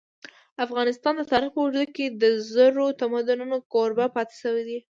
افغانستان 0.65 1.13
د 1.17 1.21
تاریخ 1.31 1.49
په 1.53 1.59
اوږدو 1.61 1.83
کي 1.95 2.05
د 2.21 2.23
زرو 2.53 2.85
تمدنونو 3.01 3.57
کوربه 3.73 4.05
پاته 4.15 4.35
سوی 4.43 4.63
دی. 4.69 4.79